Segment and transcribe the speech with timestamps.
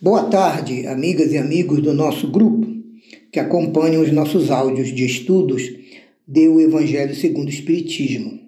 [0.00, 2.68] Boa tarde, amigas e amigos do nosso grupo
[3.32, 5.72] que acompanham os nossos áudios de estudos
[6.24, 8.38] do Evangelho segundo o Espiritismo.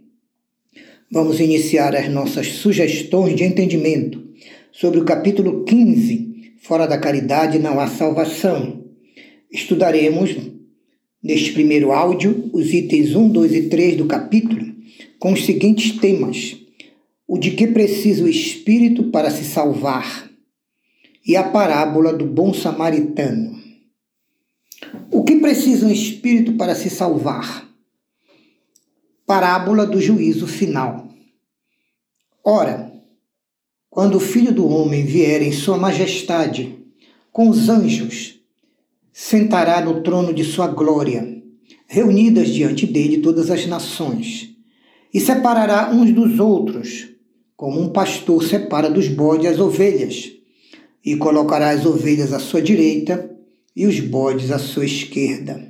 [1.10, 4.22] Vamos iniciar as nossas sugestões de entendimento
[4.70, 8.84] sobre o capítulo 15, Fora da Caridade não há salvação.
[9.50, 10.36] Estudaremos,
[11.20, 14.66] neste primeiro áudio, os itens 1, 2 e 3 do capítulo,
[15.18, 16.56] com os seguintes temas:
[17.26, 20.29] o de que precisa o espírito para se salvar
[21.26, 23.60] e a parábola do bom samaritano.
[25.10, 27.68] O que precisa um espírito para se salvar?
[29.26, 31.08] Parábola do juízo final.
[32.42, 32.90] Ora,
[33.88, 36.78] quando o Filho do Homem vier em Sua Majestade,
[37.30, 38.40] com os anjos,
[39.12, 41.42] sentará no trono de Sua glória,
[41.86, 44.48] reunidas diante dele todas as nações,
[45.12, 47.08] e separará uns dos outros,
[47.56, 50.39] como um pastor separa dos bodes as ovelhas,
[51.04, 53.30] e colocará as ovelhas à sua direita
[53.74, 55.68] e os bodes à sua esquerda.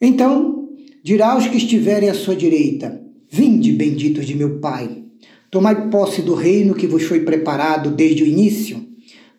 [0.00, 0.68] Então
[1.02, 5.04] dirá aos que estiverem à sua direita: Vinde, benditos de meu Pai,
[5.50, 8.86] tomai posse do reino que vos foi preparado desde o início,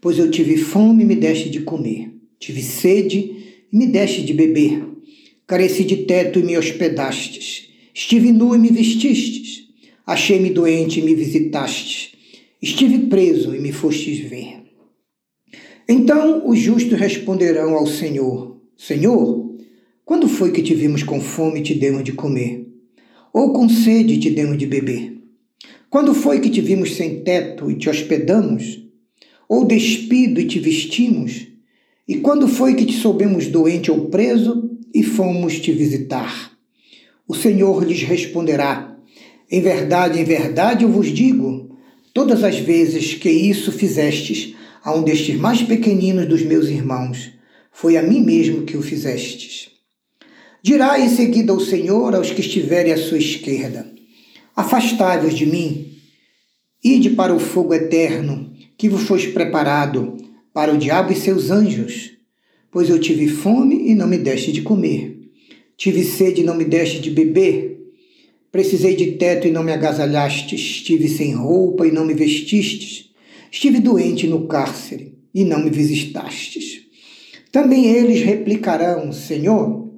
[0.02, 4.34] pois eu tive fome e me deste de comer, tive sede e me deste de
[4.34, 4.86] beber,
[5.48, 9.54] careci de teto e me hospedastes, estive nu e me vestistes
[10.06, 12.12] Achei-me doente e me visitastes.
[12.62, 14.63] Estive preso e me fostes ver.
[15.88, 19.56] Então os justos responderão ao Senhor: Senhor,
[20.06, 22.68] quando foi que te vimos com fome e te demos de comer?
[23.34, 25.18] Ou com sede e te demos de beber?
[25.90, 28.84] Quando foi que te vimos sem teto e te hospedamos?
[29.48, 31.48] Ou despido e te vestimos?
[32.08, 36.52] E quando foi que te soubemos doente ou preso e fomos te visitar?
[37.28, 38.94] O Senhor lhes responderá:
[39.54, 41.78] em verdade, em verdade eu vos digo:
[42.12, 47.32] todas as vezes que isso fizestes a um destes mais pequeninos dos meus irmãos,
[47.72, 49.70] foi a mim mesmo que o fizestes.
[50.62, 53.90] Dirá em seguida o Senhor aos que estiverem à sua esquerda:
[54.56, 55.94] Afastai-vos de mim,
[56.84, 60.18] ide para o fogo eterno que vos foi preparado
[60.54, 62.12] para o diabo e seus anjos.
[62.72, 65.30] Pois eu tive fome e não me deste de comer,
[65.78, 67.72] tive sede e não me deste de beber.
[68.52, 73.13] Precisei de teto e não me agasalhastes, estive sem roupa e não me vestistes,
[73.54, 76.82] estive doente no cárcere e não me visitastes.
[77.52, 79.94] Também eles replicarão: Senhor,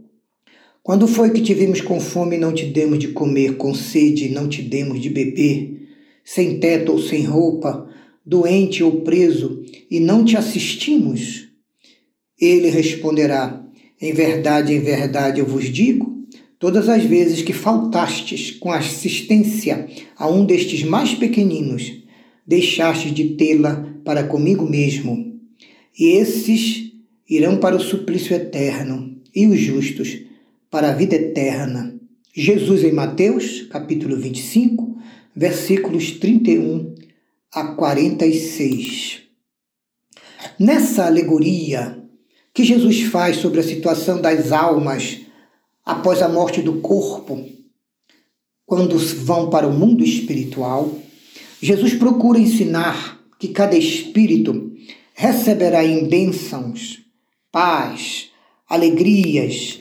[0.83, 4.25] quando foi que te vimos com fome e não te demos de comer, com sede
[4.25, 5.87] e não te demos de beber,
[6.23, 7.89] sem teto ou sem roupa,
[8.25, 11.47] doente ou preso e não te assistimos?
[12.37, 13.65] Ele responderá:
[14.01, 16.15] Em verdade, em verdade eu vos digo
[16.57, 19.87] Todas as vezes que faltastes com assistência
[20.17, 21.91] a um destes mais pequeninos,
[22.45, 25.39] deixastes de tê-la para comigo mesmo.
[25.97, 26.91] E esses
[27.29, 30.19] irão para o suplício eterno, e os justos
[30.69, 31.99] para a vida eterna.
[32.33, 34.97] Jesus em Mateus, capítulo 25,
[35.35, 36.93] versículos 31
[37.51, 39.23] a 46.
[40.59, 42.01] Nessa alegoria
[42.53, 45.21] que Jesus faz sobre a situação das almas
[45.83, 47.45] após a morte do corpo,
[48.65, 50.93] quando vão para o mundo espiritual,
[51.67, 54.71] Jesus procura ensinar que cada espírito
[55.15, 56.99] receberá em bênçãos,
[57.51, 58.29] paz,
[58.69, 59.79] alegrias,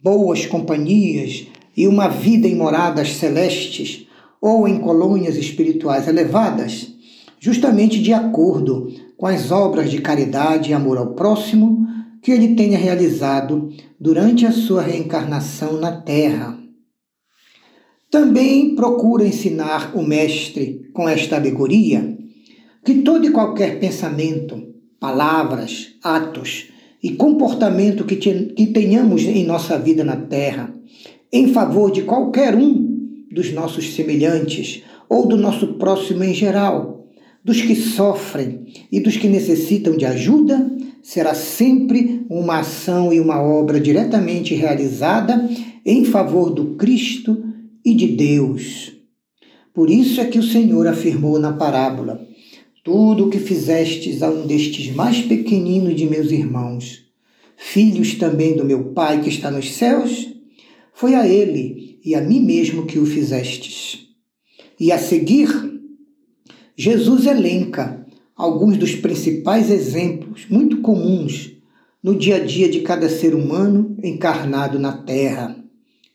[0.00, 4.06] boas companhias e uma vida em moradas celestes
[4.40, 6.92] ou em colônias espirituais elevadas,
[7.40, 11.84] justamente de acordo com as obras de caridade e amor ao próximo
[12.22, 16.63] que ele tenha realizado durante a sua reencarnação na Terra.
[18.14, 22.16] Também procura ensinar o Mestre com esta alegoria
[22.84, 24.68] que todo e qualquer pensamento,
[25.00, 26.68] palavras, atos
[27.02, 30.72] e comportamento que, que tenhamos em nossa vida na Terra,
[31.32, 37.08] em favor de qualquer um dos nossos semelhantes ou do nosso próximo em geral,
[37.44, 40.70] dos que sofrem e dos que necessitam de ajuda,
[41.02, 45.50] será sempre uma ação e uma obra diretamente realizada
[45.84, 47.43] em favor do Cristo
[47.84, 48.92] e de Deus.
[49.72, 52.26] Por isso é que o Senhor afirmou na parábola:
[52.82, 57.04] Tudo o que fizestes a um destes mais pequeninos de meus irmãos,
[57.56, 60.28] filhos também do meu Pai que está nos céus,
[60.92, 64.06] foi a ele e a mim mesmo que o fizestes.
[64.78, 65.48] E a seguir,
[66.76, 68.04] Jesus elenca
[68.36, 71.52] alguns dos principais exemplos muito comuns
[72.02, 75.56] no dia a dia de cada ser humano encarnado na Terra.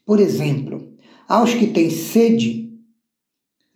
[0.05, 0.93] Por exemplo,
[1.29, 2.73] aos que têm sede,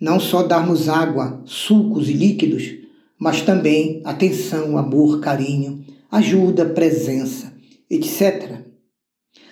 [0.01, 2.73] não só darmos água, sucos e líquidos,
[3.19, 7.53] mas também atenção, amor, carinho, ajuda, presença,
[7.88, 8.63] etc.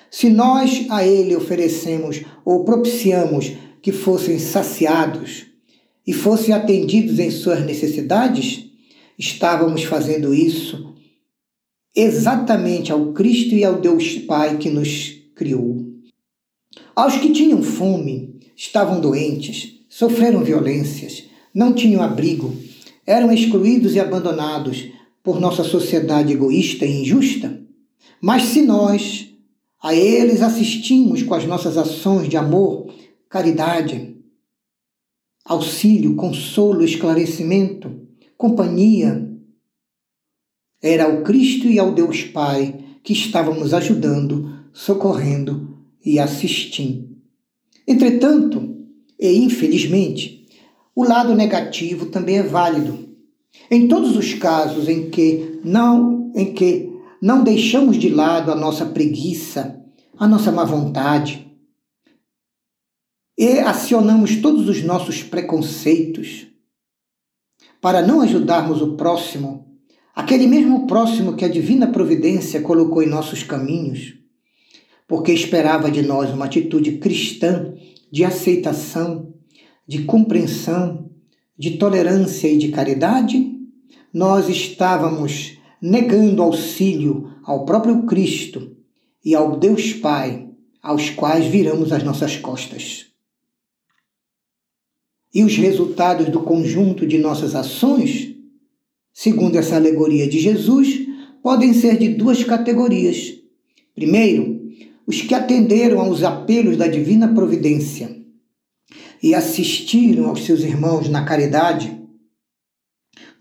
[0.10, 3.54] Se nós a ele oferecemos ou propiciamos
[3.84, 5.46] que fossem saciados
[6.06, 8.66] e fossem atendidos em suas necessidades,
[9.18, 10.96] estávamos fazendo isso
[11.96, 15.91] exatamente ao Cristo e ao Deus Pai que nos criou.
[16.96, 21.24] Aos que tinham fome, estavam doentes, sofreram violências,
[21.54, 22.56] não tinham abrigo,
[23.06, 24.90] eram excluídos e abandonados
[25.24, 27.62] por nossa sociedade egoísta e injusta.
[28.22, 29.30] Mas se nós
[29.82, 32.94] a eles assistimos com as nossas ações de amor,
[33.28, 34.16] caridade,
[35.44, 38.00] auxílio, consolo, esclarecimento,
[38.38, 39.28] companhia,
[40.82, 45.71] era ao Cristo e ao Deus Pai que estávamos ajudando, socorrendo
[46.06, 47.10] e assistindo.
[47.88, 48.76] Entretanto,
[49.20, 50.48] e infelizmente,
[50.96, 53.10] o lado negativo também é válido.
[53.70, 56.90] Em todos os casos em que não em que
[57.22, 59.80] não deixamos de lado a nossa preguiça,
[60.18, 61.52] a nossa má vontade
[63.38, 66.48] e acionamos todos os nossos preconceitos
[67.82, 69.80] para não ajudarmos o próximo,
[70.14, 74.14] aquele mesmo próximo que a divina providência colocou em nossos caminhos,
[75.12, 77.74] porque esperava de nós uma atitude cristã
[78.10, 79.34] de aceitação,
[79.86, 81.12] de compreensão,
[81.58, 83.60] de tolerância e de caridade,
[84.14, 88.74] nós estávamos negando auxílio ao próprio Cristo
[89.24, 90.48] e ao Deus Pai,
[90.82, 93.08] aos quais viramos as nossas costas.
[95.34, 98.34] E os resultados do conjunto de nossas ações,
[99.12, 101.06] segundo essa alegoria de Jesus,
[101.44, 103.34] podem ser de duas categorias.
[103.94, 104.51] Primeiro,
[105.12, 108.18] os que atenderam aos apelos da divina providência
[109.22, 112.02] e assistiram aos seus irmãos na caridade,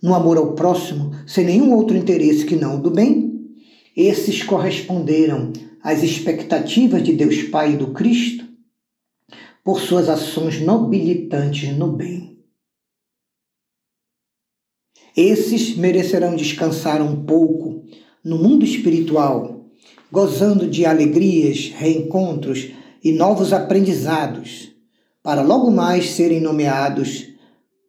[0.03, 3.55] no amor ao próximo, sem nenhum outro interesse que não o do bem,
[3.97, 8.45] esses corresponderam às expectativas de Deus Pai e do Cristo
[9.63, 12.37] por suas ações nobilitantes no bem.
[15.17, 17.85] Esses merecerão descansar um pouco
[18.25, 19.60] no mundo espiritual,
[20.11, 22.71] gozando de alegrias, reencontros
[23.03, 24.71] e novos aprendizados,
[25.23, 27.29] para logo mais serem nomeados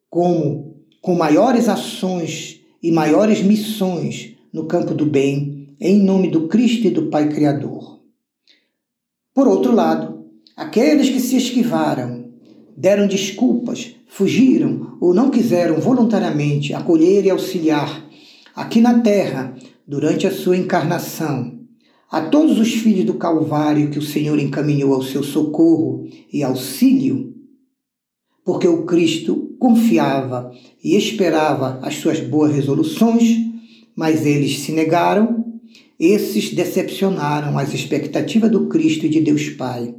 [0.09, 6.87] como com maiores ações e maiores missões no campo do bem, em nome do Cristo
[6.87, 7.99] e do Pai Criador.
[9.33, 10.25] Por outro lado,
[10.55, 12.25] aqueles que se esquivaram,
[12.75, 18.05] deram desculpas, fugiram ou não quiseram voluntariamente acolher e auxiliar
[18.53, 19.55] aqui na terra
[19.87, 21.60] durante a sua encarnação,
[22.11, 27.33] a todos os filhos do Calvário que o Senhor encaminhou ao seu socorro e auxílio,
[28.43, 30.51] porque o Cristo confiava
[30.83, 33.37] e esperava as suas boas resoluções,
[33.95, 35.45] mas eles se negaram,
[35.97, 39.95] esses decepcionaram as expectativas do Cristo e de Deus Pai.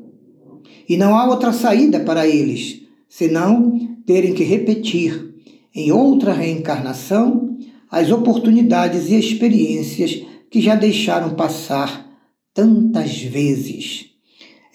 [0.86, 5.32] E não há outra saída para eles, senão terem que repetir
[5.74, 7.56] em outra reencarnação
[7.90, 12.06] as oportunidades e experiências que já deixaram passar
[12.52, 14.10] tantas vezes.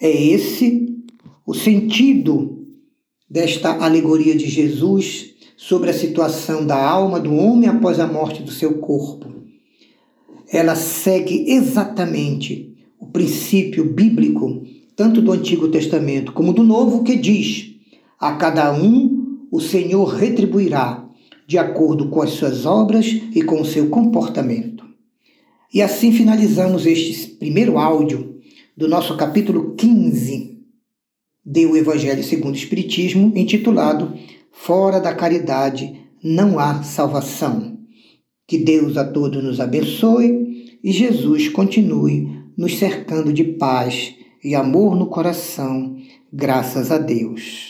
[0.00, 0.92] É esse
[1.46, 2.66] o sentido
[3.30, 8.50] desta alegoria de Jesus sobre a situação da alma do homem após a morte do
[8.50, 9.32] seu corpo.
[10.52, 14.64] Ela segue exatamente o princípio bíblico,
[14.96, 17.76] tanto do Antigo Testamento como do Novo, que diz:
[18.18, 21.08] a cada um o Senhor retribuirá
[21.46, 24.77] de acordo com as suas obras e com o seu comportamento.
[25.72, 28.40] E assim finalizamos este primeiro áudio
[28.76, 30.58] do nosso capítulo 15
[31.44, 34.14] deu o Evangelho segundo o Espiritismo, intitulado
[34.50, 37.78] Fora da Caridade não há salvação.
[38.46, 44.96] Que Deus a todos nos abençoe e Jesus continue nos cercando de paz e amor
[44.96, 45.96] no coração,
[46.32, 47.66] graças a Deus.